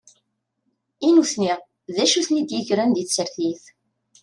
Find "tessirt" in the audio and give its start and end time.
3.07-3.65